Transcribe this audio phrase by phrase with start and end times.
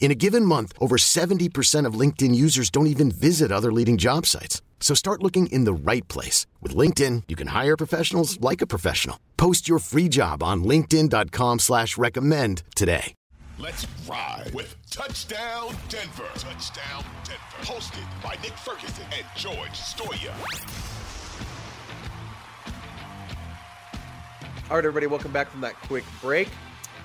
[0.00, 4.24] In a given month, over 70% of LinkedIn users don't even visit other leading job
[4.24, 4.62] sites.
[4.80, 6.46] So start looking in the right place.
[6.62, 9.18] With LinkedIn, you can hire professionals like a professional.
[9.36, 13.12] Post your free job on linkedin.com slash recommend today.
[13.58, 16.28] Let's ride with Touchdown Denver.
[16.36, 17.58] Touchdown Denver.
[17.62, 20.32] Hosted by Nick Ferguson and George Stoya.
[24.70, 26.48] All right, everybody, welcome back from that quick break.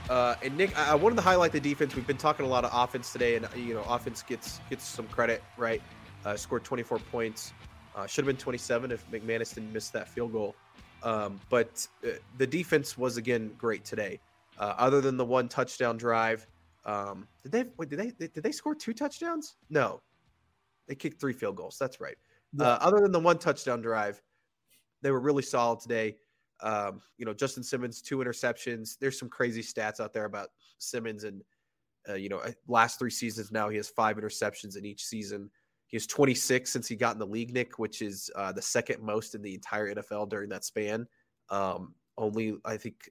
[0.10, 1.96] Uh, and Nick, I, I wanted to highlight the defense.
[1.96, 5.08] We've been talking a lot of offense today, and you know, offense gets gets some
[5.08, 5.82] credit, right?
[6.26, 7.54] Uh, scored 24 points.
[7.96, 10.56] Uh, should have been 27 if McManus didn't miss that field goal.
[11.04, 14.20] Um, but uh, the defense was again great today.
[14.58, 16.48] Uh, other than the one touchdown drive,
[16.86, 19.56] um, did they wait, did they did they score two touchdowns?
[19.70, 20.02] No,
[20.88, 21.78] they kicked three field goals.
[21.80, 22.18] That's right.
[22.54, 22.66] Yeah.
[22.66, 24.22] Uh, other than the one touchdown drive,
[25.02, 26.18] they were really solid today.
[26.62, 28.98] Um, you know, Justin Simmons, two interceptions.
[29.00, 31.42] There's some crazy stats out there about Simmons, and
[32.08, 35.50] uh, you know, last three seasons now he has five interceptions in each season.
[35.88, 39.02] He has 26 since he got in the league, Nick, which is uh, the second
[39.02, 41.08] most in the entire NFL during that span.
[41.50, 43.10] Um, only I think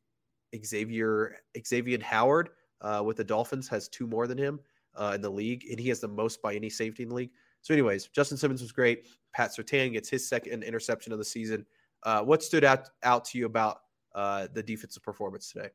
[0.64, 4.60] Xavier Xavier Howard uh, with the Dolphins has two more than him
[4.96, 7.30] uh, in the league, and he has the most by any safety in the league.
[7.62, 9.06] So, anyways, Justin Simmons was great.
[9.32, 11.64] Pat Surtain gets his second interception of the season.
[12.04, 13.78] Uh, what stood out out to you about
[14.14, 15.68] uh, the defensive performance today?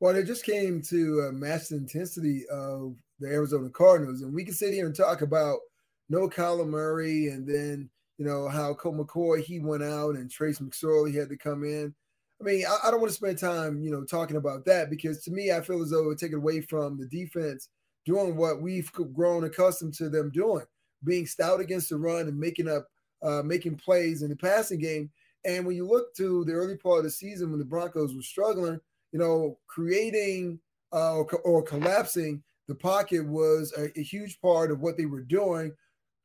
[0.00, 4.44] Well, it just came to uh, match the intensity of the Arizona Cardinals, and we
[4.44, 5.58] can sit here and talk about
[6.08, 7.88] no Kyler Murray, and then
[8.18, 11.94] you know how Colt McCoy he went out and Trace McSorley had to come in.
[12.40, 15.22] I mean, I, I don't want to spend time, you know, talking about that because
[15.24, 17.68] to me, I feel as though it would take it away from the defense
[18.04, 20.64] doing what we've grown accustomed to them doing,
[21.04, 22.88] being stout against the run and making up,
[23.22, 25.10] uh, making plays in the passing game.
[25.44, 28.22] And when you look to the early part of the season when the Broncos were
[28.22, 28.80] struggling,
[29.12, 30.60] you know, creating
[30.92, 35.22] uh, or, or collapsing the pocket was a, a, huge part of what they were
[35.22, 35.72] doing,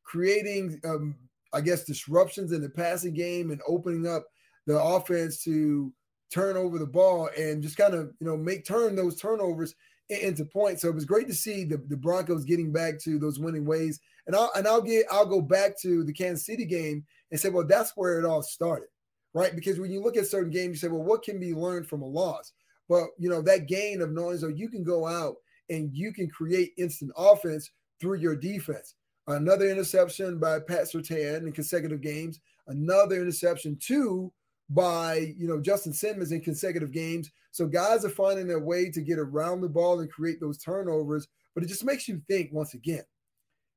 [0.04, 1.16] creating, um,
[1.54, 4.26] I guess, disruptions in the passing game and opening up
[4.68, 5.92] the offense to
[6.32, 9.74] turn over the ball and just kind of, you know, make turn those turnovers
[10.10, 10.82] into points.
[10.82, 14.00] So it was great to see the, the Broncos getting back to those winning ways.
[14.28, 17.50] And I'll and I'll get I'll go back to the Kansas City game and say,
[17.50, 18.90] well, that's where it all started
[19.34, 19.56] right?
[19.56, 22.02] Because when you look at certain games, you say, well, what can be learned from
[22.02, 22.52] a loss?
[22.90, 25.36] But you know, that gain of knowing so you can go out
[25.70, 28.96] and you can create instant offense through your defense.
[29.28, 34.32] Another interception by Pat Surtain in consecutive games, another interception too
[34.70, 37.30] by you know Justin Simmons in consecutive games.
[37.52, 41.28] So guys are finding their way to get around the ball and create those turnovers.
[41.54, 43.04] But it just makes you think once again,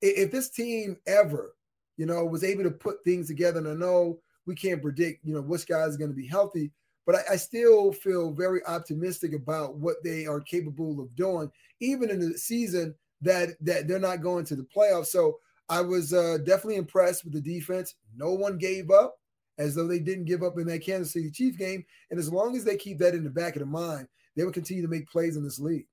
[0.03, 1.55] if this team ever,
[1.97, 5.35] you know, was able to put things together, and I know we can't predict, you
[5.35, 6.71] know, which guy is going to be healthy.
[7.07, 12.11] But I, I, still feel very optimistic about what they are capable of doing, even
[12.11, 15.07] in the season that that they're not going to the playoffs.
[15.07, 17.95] So I was uh, definitely impressed with the defense.
[18.17, 19.19] No one gave up,
[19.59, 21.85] as though they didn't give up in that Kansas City Chief game.
[22.11, 24.53] And as long as they keep that in the back of the mind, they will
[24.53, 25.87] continue to make plays in this league.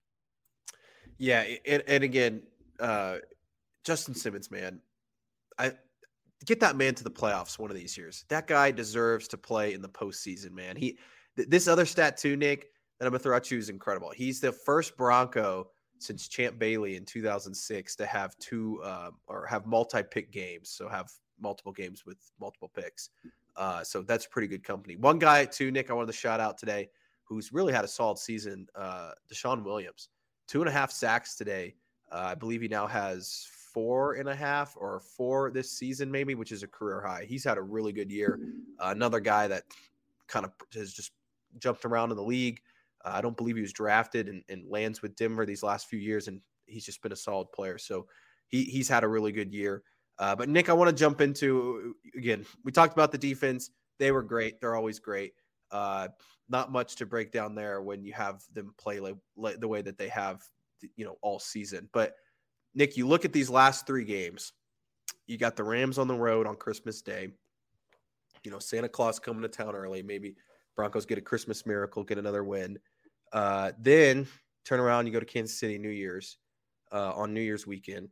[1.18, 2.44] Yeah, and, and again,
[2.80, 3.18] uh,
[3.84, 4.82] Justin Simmons, man,
[5.58, 5.74] I
[6.46, 8.26] get that man to the playoffs one of these years.
[8.30, 10.76] That guy deserves to play in the postseason, man.
[10.76, 10.98] He
[11.36, 14.12] th- this other stat too, Nick, that I'm gonna throw at you is incredible.
[14.12, 15.70] He's the first Bronco
[16.00, 21.12] since Champ Bailey in 2006 to have two uh, or have multi-pick games, so have
[21.40, 23.10] multiple games with multiple picks.
[23.56, 24.96] Uh, so that's pretty good company.
[24.96, 26.90] One guy too, Nick, I wanted to shout out today,
[27.24, 28.68] who's really had a solid season.
[28.76, 30.10] Uh, DeShawn Williams,
[30.48, 31.76] two and a half sacks today.
[32.12, 33.48] Uh, I believe he now has
[33.78, 37.24] four and a half or four this season, maybe, which is a career high.
[37.30, 38.40] He's had a really good year.
[38.80, 39.66] Uh, another guy that
[40.26, 41.12] kind of has just
[41.60, 42.60] jumped around in the league.
[43.06, 46.00] Uh, I don't believe he was drafted and, and, lands with Denver these last few
[46.00, 47.78] years, and he's just been a solid player.
[47.78, 48.08] So
[48.48, 49.84] he, he's had a really good year.
[50.18, 52.48] Uh, but Nick, I want to jump into again.
[52.64, 53.70] We talked about the defense;
[54.00, 54.60] they were great.
[54.60, 55.34] They're always great.
[55.70, 56.08] Uh,
[56.50, 59.84] not much to break down there when you have them play like, like the way
[59.84, 60.42] that they have,
[60.96, 61.88] you know, all season.
[61.92, 62.16] But
[62.78, 64.54] Nick, you look at these last three games.
[65.26, 67.30] You got the Rams on the road on Christmas Day.
[68.44, 70.04] You know, Santa Claus coming to town early.
[70.04, 70.36] Maybe
[70.76, 72.78] Broncos get a Christmas miracle, get another win.
[73.34, 74.28] Uh, then
[74.64, 76.38] turn around, you go to Kansas City New Year's
[76.92, 78.10] uh, on New Year's weekend,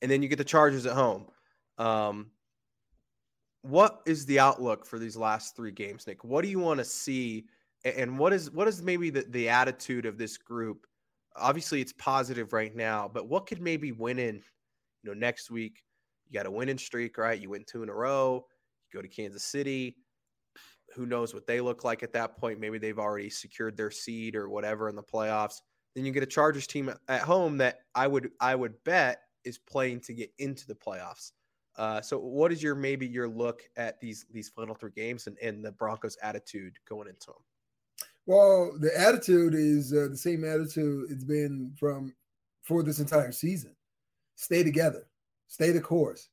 [0.00, 1.26] and then you get the Chargers at home.
[1.76, 2.30] Um,
[3.60, 6.24] what is the outlook for these last three games, Nick?
[6.24, 7.44] What do you want to see,
[7.84, 10.86] and what is what is maybe the, the attitude of this group?
[11.38, 15.82] Obviously, it's positive right now, but what could maybe win in, you know, next week?
[16.28, 17.40] You got a winning streak, right?
[17.40, 18.44] You win two in a row.
[18.92, 19.96] You go to Kansas City
[20.96, 22.58] who knows what they look like at that point?
[22.58, 25.60] Maybe they've already secured their seed or whatever in the playoffs.
[25.94, 29.58] Then you get a Chargers team at home that I would I would bet is
[29.58, 31.32] playing to get into the playoffs.
[31.76, 35.38] Uh, so, what is your maybe your look at these these final three games and,
[35.42, 37.42] and the Broncos' attitude going into them?
[38.26, 42.14] Well, the attitude is uh, the same attitude it's been from
[42.62, 43.74] for this entire season.
[44.34, 45.06] Stay together,
[45.48, 46.28] stay the course,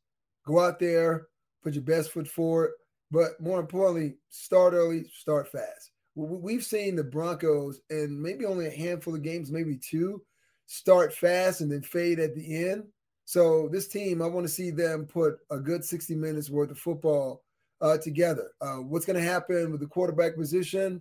[0.46, 1.28] go out there,
[1.64, 2.72] put your best foot forward
[3.14, 5.92] but more importantly, start early, start fast.
[6.16, 10.24] We've seen the Broncos and maybe only a handful of games, maybe two,
[10.66, 12.86] start fast and then fade at the end.
[13.26, 16.80] So this team, I want to see them put a good 60 minutes worth of
[16.80, 17.44] football
[17.82, 18.50] uh, together.
[18.60, 21.00] Uh, what's going to happen with the quarterback position?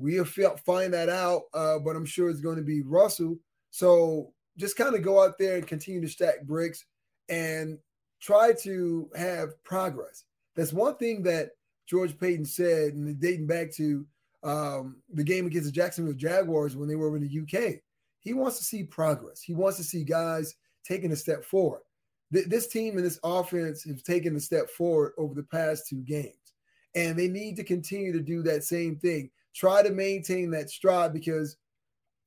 [0.00, 3.38] We'll find that out, uh, but I'm sure it's going to be Russell.
[3.70, 6.86] So just kind of go out there and continue to stack bricks
[7.28, 7.78] and
[8.18, 10.24] try to have progress.
[10.56, 11.50] That's one thing that
[11.86, 14.06] George Paton said, and dating back to
[14.42, 17.80] um, the game against the Jacksonville Jaguars when they were in the UK.
[18.20, 19.42] He wants to see progress.
[19.42, 20.54] He wants to see guys
[20.84, 21.82] taking a step forward.
[22.32, 26.02] Th- this team and this offense have taken a step forward over the past two
[26.02, 26.54] games,
[26.94, 29.30] and they need to continue to do that same thing.
[29.60, 31.58] Try to maintain that stride because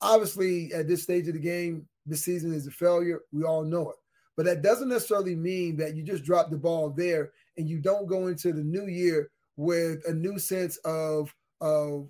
[0.01, 3.21] obviously at this stage of the game, this season is a failure.
[3.31, 3.95] We all know it.
[4.37, 8.05] But that doesn't necessarily mean that you just drop the ball there and you don't
[8.05, 12.07] go into the new year with a new sense of of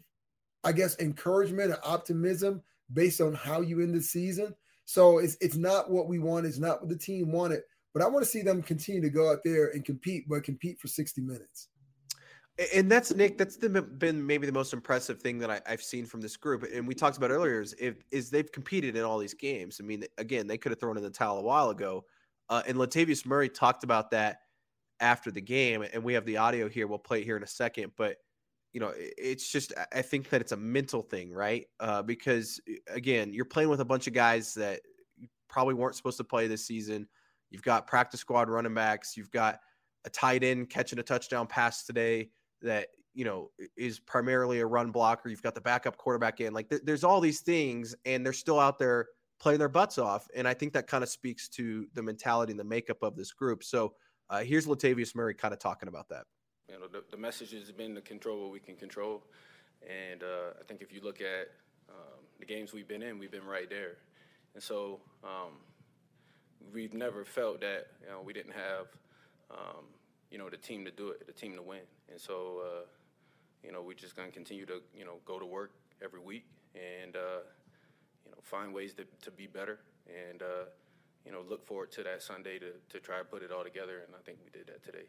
[0.65, 2.61] I guess encouragement and optimism
[2.91, 4.53] based on how you end the season.
[4.83, 7.61] So it's it's not what we want, it's not what the team wanted,
[7.93, 10.81] but I want to see them continue to go out there and compete, but compete
[10.81, 11.69] for 60 minutes.
[12.73, 13.37] And that's Nick.
[13.39, 16.63] That's the, been maybe the most impressive thing that I, have seen from this group.
[16.71, 19.79] And we talked about earlier is if is they've competed in all these games.
[19.81, 22.05] I mean, again, they could have thrown in the towel a while ago.
[22.49, 24.41] Uh, and Latavius Murray talked about that
[24.99, 26.85] after the game, and we have the audio here.
[26.85, 28.17] We'll play it here in a second, but
[28.71, 31.65] you know, it's just I think that it's a mental thing, right?
[31.79, 34.81] Uh, because again, you're playing with a bunch of guys that
[35.49, 37.07] probably weren't supposed to play this season.
[37.49, 39.17] You've got practice squad running backs.
[39.17, 39.59] You've got
[40.05, 42.29] a tight end catching a touchdown pass today
[42.63, 45.29] that you know is primarily a run blocker.
[45.29, 46.53] You've got the backup quarterback in.
[46.53, 49.07] Like th- there's all these things, and they're still out there
[49.39, 50.27] playing their butts off.
[50.35, 53.31] And I think that kind of speaks to the mentality and the makeup of this
[53.31, 53.63] group.
[53.63, 53.93] So
[54.29, 56.23] uh, here's Latavius Murray kind of talking about that.
[56.69, 59.23] You know, the, the message has been to control what we can control.
[59.81, 61.49] And uh, I think if you look at
[61.89, 63.97] um, the games we've been in, we've been right there.
[64.53, 65.53] And so um,
[66.73, 68.87] we've never felt that you know, we didn't have,
[69.51, 69.85] um,
[70.33, 71.81] you know, the team to do it, the team to win.
[72.11, 72.85] And so, uh,
[73.63, 76.45] you know, we're just going to continue to, you know, go to work every week
[76.73, 77.45] and, uh,
[78.25, 79.79] you know, find ways to, to be better.
[80.07, 80.65] And, uh,
[81.23, 84.01] you know, look forward to that Sunday to, to try to put it all together.
[84.05, 85.05] And I think we did that today.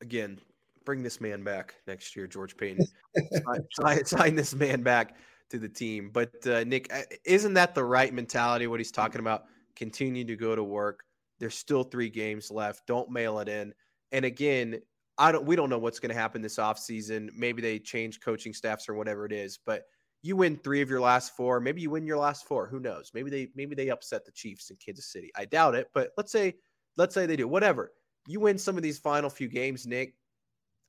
[0.00, 0.40] Again,
[0.86, 2.86] bring this man back next year, George Paton.
[3.82, 5.16] sign, sign, this man back
[5.50, 6.08] to the team.
[6.10, 6.90] But uh, Nick,
[7.26, 8.66] isn't that the right mentality?
[8.66, 9.44] What he's talking about?
[9.76, 11.04] Continue to go to work.
[11.38, 12.86] There's still three games left.
[12.86, 13.72] Don't mail it in.
[14.12, 14.80] And again,
[15.18, 15.44] I don't.
[15.44, 17.30] We don't know what's going to happen this offseason.
[17.36, 19.58] Maybe they change coaching staffs or whatever it is.
[19.64, 19.84] But
[20.22, 21.60] you win three of your last four.
[21.60, 22.66] Maybe you win your last four.
[22.66, 23.10] Who knows?
[23.14, 25.30] Maybe they maybe they upset the Chiefs in Kansas City.
[25.36, 26.54] I doubt it, but let's say
[26.96, 27.48] let's say they do.
[27.48, 27.92] Whatever.
[28.26, 30.14] You win some of these final few games, Nick.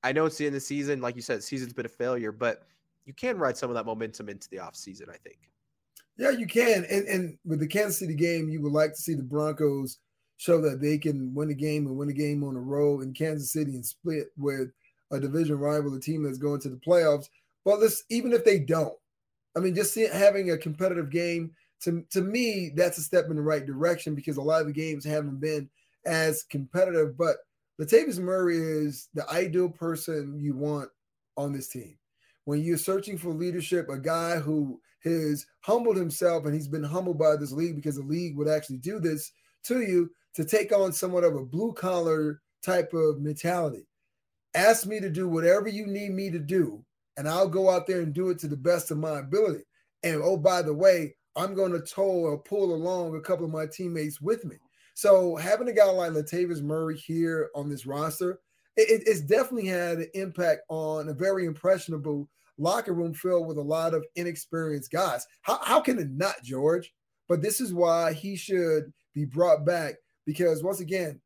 [0.03, 0.99] I know it's the end of the season.
[0.99, 2.63] Like you said, season's been a failure, but
[3.05, 5.37] you can ride some of that momentum into the offseason, I think.
[6.17, 6.85] Yeah, you can.
[6.89, 9.99] And and with the Kansas City game, you would like to see the Broncos
[10.39, 13.13] show that they can win a game and win a game on the road in
[13.13, 14.71] Kansas City and split with
[15.11, 17.27] a division rival, a team that's going to the playoffs.
[17.65, 18.97] But let's even if they don't,
[19.55, 23.35] I mean, just see, having a competitive game to to me, that's a step in
[23.35, 25.69] the right direction because a lot of the games haven't been
[26.05, 27.17] as competitive.
[27.17, 27.35] But
[27.79, 30.89] Latavius Murray is the ideal person you want
[31.35, 31.97] on this team.
[32.45, 37.19] When you're searching for leadership, a guy who has humbled himself and he's been humbled
[37.19, 40.93] by this league because the league would actually do this to you to take on
[40.93, 43.85] somewhat of a blue collar type of mentality.
[44.55, 46.85] Ask me to do whatever you need me to do
[47.17, 49.65] and I'll go out there and do it to the best of my ability.
[50.03, 53.51] And oh, by the way, I'm going to tow or pull along a couple of
[53.51, 54.55] my teammates with me.
[54.93, 58.39] So having a guy like Latavius Murray here on this roster,
[58.77, 63.61] it, it's definitely had an impact on a very impressionable locker room filled with a
[63.61, 65.27] lot of inexperienced guys.
[65.41, 66.93] How, how can it not, George?
[67.27, 69.95] But this is why he should be brought back
[70.29, 71.19] because once again,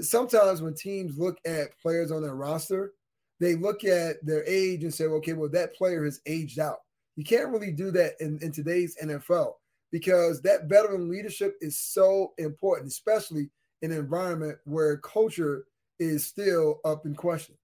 [0.00, 2.92] sometimes when teams look at players on their roster,
[3.40, 6.80] they look at their age and say, okay, well, that player has aged out.
[7.16, 9.54] You can't really do that in, in today's NFL
[9.92, 13.48] because that veteran leadership is so important, especially
[13.80, 15.64] in an environment where culture
[15.98, 17.54] is still up in question.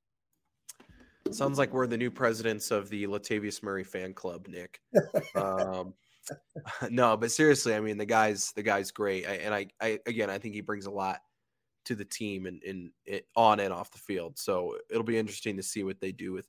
[1.31, 4.81] Sounds like we're the new presidents of the Latavius Murray fan club, Nick.
[5.37, 5.93] um,
[6.91, 10.31] no, but seriously, I mean the guy's the guy's great, I, and I, I again,
[10.31, 11.21] I think he brings a lot
[11.87, 12.93] to the team and in,
[13.37, 14.39] on and off the field.
[14.39, 16.47] So it'll be interesting to see what they do with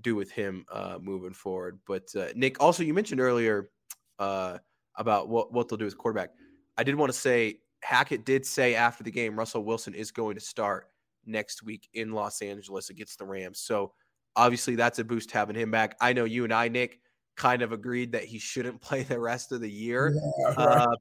[0.00, 1.78] do with him uh, moving forward.
[1.86, 3.70] But uh, Nick, also you mentioned earlier
[4.18, 4.58] uh,
[4.96, 6.30] about what what they'll do with quarterback.
[6.78, 10.34] I did want to say Hackett did say after the game Russell Wilson is going
[10.36, 10.88] to start
[11.26, 13.60] next week in Los Angeles against the Rams.
[13.60, 13.92] So
[14.36, 15.96] obviously that's a boost having him back.
[16.00, 17.00] I know you and I, Nick,
[17.36, 20.82] kind of agreed that he shouldn't play the rest of the year, yeah, right.
[20.82, 20.96] uh,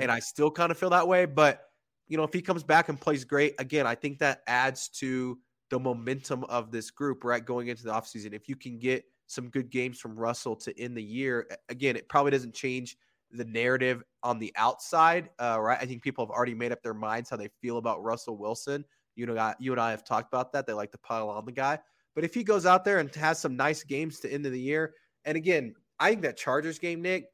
[0.00, 1.24] and I still kind of feel that way.
[1.24, 1.62] But
[2.08, 5.38] you know, if he comes back and plays great again, I think that adds to
[5.70, 8.32] the momentum of this group right going into the offseason.
[8.32, 12.08] If you can get some good games from Russell to end the year, again, it
[12.08, 12.96] probably doesn't change
[13.32, 15.78] the narrative on the outside, uh, right?
[15.80, 18.84] I think people have already made up their minds how they feel about Russell Wilson.
[19.16, 20.66] You know, you and I have talked about that.
[20.66, 21.78] They like to pile on the guy.
[22.14, 24.60] But if he goes out there and has some nice games to end of the
[24.60, 24.94] year,
[25.26, 27.26] and again, I think that Chargers game, Nick,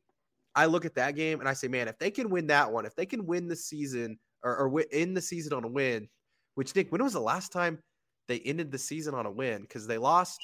[0.55, 2.85] I look at that game and I say, man, if they can win that one,
[2.85, 6.09] if they can win the season or, or in the season on a win,
[6.55, 7.79] which Nick, when was the last time
[8.29, 9.63] they ended the season on a win?
[9.63, 10.39] Because they lost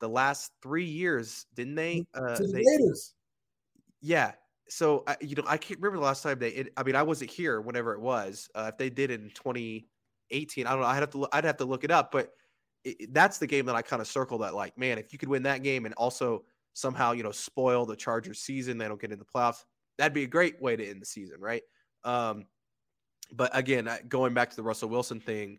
[0.00, 2.04] the last three years, didn't they?
[2.14, 3.14] Uh, to the they, Raiders.
[4.00, 4.32] Yeah.
[4.68, 6.48] So I, you know, I can't remember the last time they.
[6.48, 8.48] It, I mean, I wasn't here whenever it was.
[8.54, 10.86] Uh, if they did in 2018, I don't know.
[10.86, 11.28] I'd have to.
[11.32, 12.10] I'd have to look it up.
[12.10, 12.32] But
[12.84, 15.28] it, that's the game that I kind of circle that like, man, if you could
[15.28, 16.44] win that game and also
[16.76, 19.64] somehow you know spoil the Chargers season, they don't get in the playoffs.
[19.98, 21.62] That'd be a great way to end the season, right?
[22.04, 22.44] Um,
[23.32, 25.58] but again, going back to the Russell Wilson thing,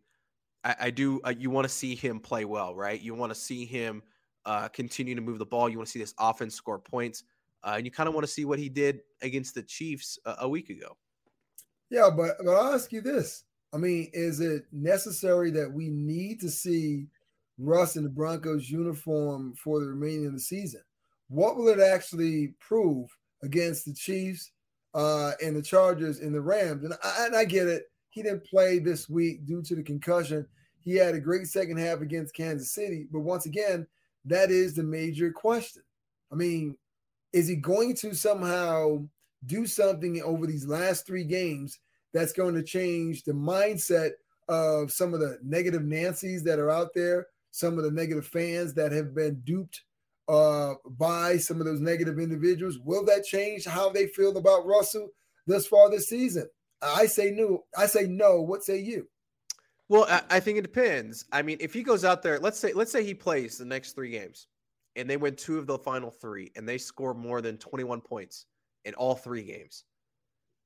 [0.63, 1.19] I, I do.
[1.25, 3.01] Uh, you want to see him play well, right?
[3.01, 4.03] You want to see him
[4.45, 5.67] uh, continue to move the ball.
[5.67, 7.24] You want to see this offense score points,
[7.63, 10.47] uh, and you kind of want to see what he did against the Chiefs a,
[10.47, 10.95] week ago.
[11.89, 13.43] Yeah, but but I'll ask you this:
[13.74, 17.07] I mean, is it necessary that we need to see
[17.57, 20.81] Russ in the Broncos uniform for the remaining of the season?
[21.29, 23.10] What will it actually prove
[23.43, 24.51] against the Chiefs
[24.93, 26.84] uh, and the Chargers and the Rams.
[26.84, 27.84] And I, and I get it.
[28.10, 30.46] He didn't play this week due to the concussion.
[30.79, 33.07] He had a great second half against Kansas City.
[33.12, 33.86] But once again,
[34.25, 35.84] that is the major question.
[36.31, 36.75] I mean,
[37.31, 39.07] is he going to somehow
[39.46, 41.79] do something over these last three games
[42.13, 44.12] that's going to change the mindset
[44.50, 48.74] of some of the negative Nancy's that are out there, some of the negative fans
[48.74, 49.84] that have been duped
[50.27, 52.79] uh, by some of those negative individuals.
[52.84, 55.10] Will that change how they feel about Russell
[55.46, 56.48] thus far this season?
[56.81, 57.65] I say no.
[57.77, 58.41] I say no.
[58.41, 59.07] What say you?
[59.89, 61.25] Well, I think it depends.
[61.31, 63.93] I mean, if he goes out there, let's say let's say he plays the next
[63.93, 64.48] three games,
[64.96, 68.01] and they win two of the final three, and they score more than twenty one
[68.01, 68.46] points
[68.84, 69.86] in all three games.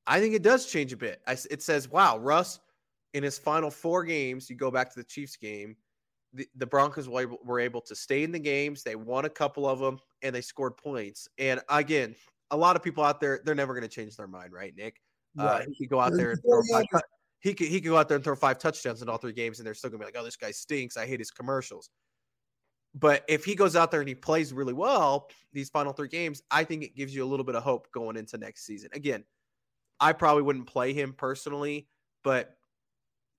[0.08, 1.22] I think it does change a bit.
[1.28, 2.60] it says, "Wow, Russ,
[3.14, 5.76] in his final four games, you go back to the Chiefs game,
[6.34, 8.84] the, the Broncos were able, were able to stay in the games.
[8.84, 11.28] They won a couple of them and they scored points.
[11.38, 12.16] And again,
[12.52, 15.02] a lot of people out there, they're never going to change their mind, right, Nick?
[15.40, 15.62] Uh, right.
[15.62, 16.86] Uh, he could go out there and throw five,
[17.40, 19.60] he could he could go out there and throw five touchdowns in all three games,
[19.60, 20.96] and they're still gonna be like, "Oh, this guy stinks.
[20.96, 21.90] I hate his commercials."
[22.94, 26.44] But if he goes out there and he plays really well these final three games,
[26.52, 28.90] I think it gives you a little bit of hope going into next season.
[28.94, 29.24] Again,
[30.00, 31.88] I probably wouldn't play him personally,
[32.24, 32.58] but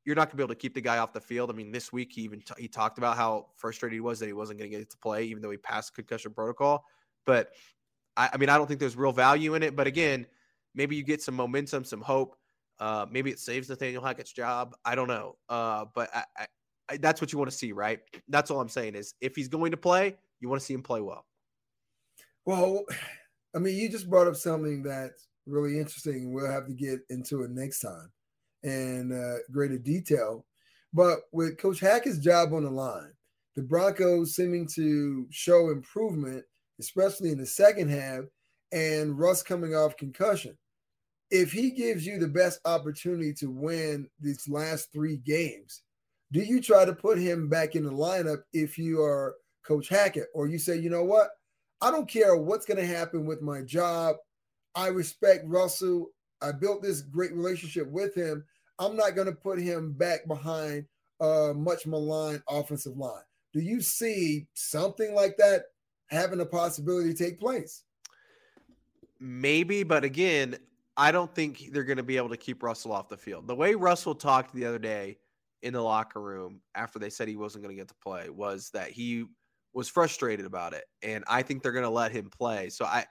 [0.04, 1.50] you're not going to be able to keep the guy off the field.
[1.50, 4.26] I mean, this week he even t- he talked about how frustrated he was that
[4.26, 6.84] he wasn't going to get to play, even though he passed concussion protocol.
[7.24, 7.52] But
[8.16, 9.76] I, I, mean, I don't think there's real value in it.
[9.76, 10.26] But again,
[10.74, 12.36] maybe you get some momentum, some hope.
[12.80, 14.74] Uh, maybe it saves Nathaniel Hackett's job.
[14.84, 15.36] I don't know.
[15.48, 16.24] Uh, but I,
[16.88, 18.00] I, that's what you want to see, right?
[18.28, 20.82] That's all I'm saying is if he's going to play, you want to see him
[20.82, 21.24] play well.
[22.44, 22.82] Well,
[23.54, 26.32] I mean, you just brought up something that's really interesting.
[26.32, 28.10] We'll have to get into it next time
[28.62, 30.44] in uh, greater detail.
[30.92, 33.12] But with Coach Hackett's job on the line,
[33.54, 36.44] the Broncos seeming to show improvement,
[36.80, 38.24] especially in the second half,
[38.72, 40.56] and Russ coming off concussion.
[41.30, 45.82] If he gives you the best opportunity to win these last three games,
[46.30, 49.34] do you try to put him back in the lineup if you are
[49.66, 51.30] Coach Hackett, or you say, you know what?
[51.80, 54.16] I don't care what's going to happen with my job.
[54.74, 56.08] I respect Russell.
[56.42, 58.44] I built this great relationship with him.
[58.78, 60.86] I'm not going to put him back behind
[61.20, 63.22] a much maligned offensive line.
[63.52, 65.66] Do you see something like that
[66.08, 67.84] having a possibility to take place?
[69.20, 70.56] Maybe, but again,
[70.96, 73.46] I don't think they're going to be able to keep Russell off the field.
[73.46, 75.18] The way Russell talked the other day
[75.62, 78.70] in the locker room after they said he wasn't going to get to play was
[78.70, 79.26] that he
[79.74, 82.68] was frustrated about it, and I think they're going to let him play.
[82.68, 83.06] So I,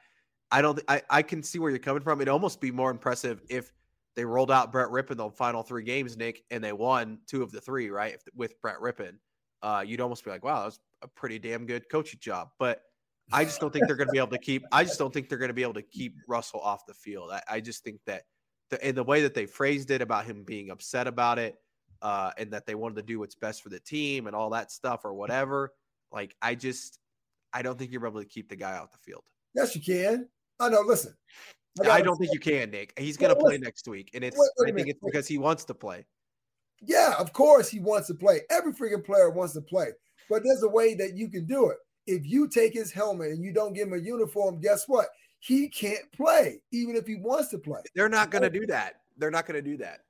[0.52, 2.20] I don't, I, I can see where you're coming from.
[2.20, 3.72] It'd almost be more impressive if
[4.16, 7.52] they rolled out Brett Rypien the final three games, Nick, and they won two of
[7.52, 8.14] the three, right?
[8.14, 9.14] If, with Brett Rypien,
[9.62, 12.50] uh, you'd almost be like, wow, that was a pretty damn good coaching job.
[12.60, 12.82] But
[13.32, 14.66] I just don't think they're going to be able to keep.
[14.72, 17.32] I just don't think they're going to be able to keep Russell off the field.
[17.32, 18.24] I, I just think that
[18.70, 21.56] the in the way that they phrased it about him being upset about it,
[22.02, 24.72] uh, and that they wanted to do what's best for the team and all that
[24.72, 25.72] stuff or whatever.
[26.12, 27.00] Like I just,
[27.54, 29.24] I don't think you're able to keep the guy off the field.
[29.56, 30.28] Yes, you can.
[30.62, 30.82] Oh, I know.
[30.82, 31.16] Listen,
[31.84, 32.94] I, I don't think you can, Nick.
[32.98, 34.38] He's going to play next week, and it's.
[34.38, 36.06] Wait, wait I think it's because he wants to play.
[36.82, 38.42] Yeah, of course he wants to play.
[38.50, 39.88] Every freaking player wants to play,
[40.30, 41.78] but there's a way that you can do it.
[42.08, 45.08] If you take his helmet and you don't give him a uniform, guess what?
[45.40, 47.82] He can't play, even if he wants to play.
[47.96, 49.02] They're not going to do that.
[49.18, 50.02] They're not going to do that.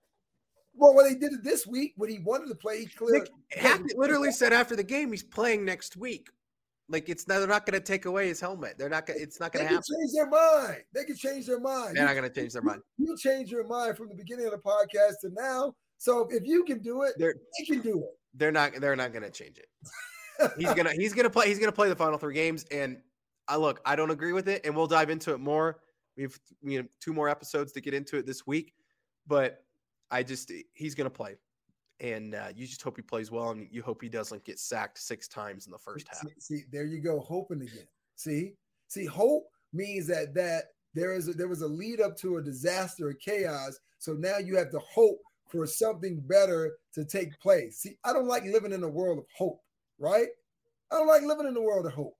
[0.74, 3.29] Well, when they did it this week, when he wanted to play, he cleared.
[3.51, 6.29] Hackett literally said after the game he's playing next week.
[6.91, 8.77] Like it's not, they're not going to take away his helmet.
[8.77, 9.07] They're not.
[9.07, 9.83] It's not going to happen.
[10.00, 10.83] Change their mind.
[10.93, 11.95] They can change their mind.
[11.95, 12.81] They're you, not going to change their mind.
[12.98, 15.74] You, you change your mind from the beginning of the podcast to now.
[15.98, 18.17] So if you can do it, they're, they can do it.
[18.33, 18.74] They're not.
[18.79, 19.67] They're not going to change it
[20.57, 22.65] he's gonna he's gonna play he's gonna play the final three games.
[22.71, 22.98] And
[23.48, 25.79] I look, I don't agree with it, and we'll dive into it more.
[26.17, 28.74] We have you know two more episodes to get into it this week,
[29.27, 29.63] but
[30.10, 31.36] I just he's gonna play,
[32.01, 34.98] and uh, you just hope he plays well, and you hope he doesn't get sacked
[34.98, 36.22] six times in the first half.
[36.39, 37.88] See, see there you go, hoping again.
[38.15, 38.53] See,
[38.88, 42.41] see, hope means that that there is a, there was a lead up to a
[42.41, 43.79] disaster, a chaos.
[44.00, 47.77] So now you have to hope for something better to take place.
[47.77, 49.61] See, I don't like living in a world of hope
[50.01, 50.27] right?
[50.92, 52.18] I don't like living in the world of hope.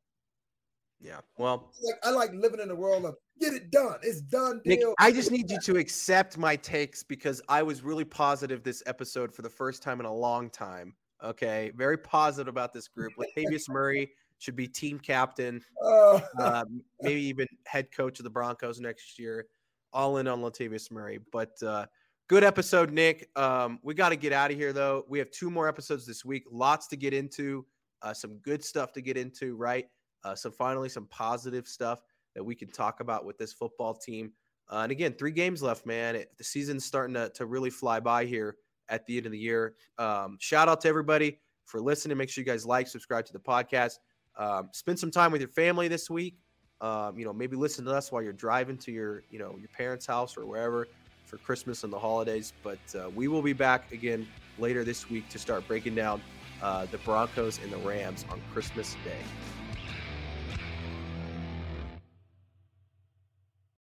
[1.02, 1.20] Yeah.
[1.38, 3.98] Well, like I like living in the world of get it done.
[4.04, 4.62] It's done.
[4.66, 8.84] Nick, I just need you to accept my takes because I was really positive this
[8.86, 10.94] episode for the first time in a long time.
[11.24, 13.14] Okay, very positive about this group.
[13.18, 16.66] Latavius Murray should be team captain, uh,
[17.02, 19.48] maybe even head coach of the Broncos next year.
[19.94, 21.86] All in on Latavius Murray, but uh,
[22.28, 23.30] good episode, Nick.
[23.36, 25.06] Um, we got to get out of here though.
[25.10, 26.44] We have two more episodes this week.
[26.50, 27.66] Lots to get into.
[28.02, 29.86] Uh, some good stuff to get into, right?
[30.24, 32.02] Uh, so finally, some positive stuff
[32.36, 34.32] that we can talk about with this football team.
[34.70, 36.16] Uh, and again, three games left, man.
[36.16, 38.56] It, the season's starting to, to really fly by here
[38.90, 39.76] at the end of the year.
[39.98, 42.18] Um, shout out to everybody for listening.
[42.18, 44.00] Make sure you guys like, subscribe to the podcast.
[44.38, 46.38] Um, spend some time with your family this week.
[46.80, 49.70] Um, you know, maybe listen to us while you're driving to your, you know, your
[49.70, 50.88] parents' house or wherever
[51.26, 52.54] for Christmas and the holidays.
[52.64, 56.22] But uh, we will be back again later this week to start breaking down
[56.62, 59.61] uh, the Broncos and the Rams on Christmas Day.